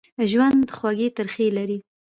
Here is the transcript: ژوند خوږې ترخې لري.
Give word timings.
ژوند 0.31 0.67
خوږې 0.77 1.07
ترخې 1.17 1.47
لري. 1.57 1.77